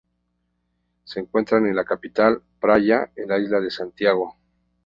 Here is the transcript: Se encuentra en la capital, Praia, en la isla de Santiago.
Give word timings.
Se 1.03 1.19
encuentra 1.19 1.59
en 1.59 1.75
la 1.75 1.85
capital, 1.85 2.41
Praia, 2.59 3.11
en 3.15 3.29
la 3.29 3.37
isla 3.37 3.59
de 3.59 3.69
Santiago. 3.69 4.35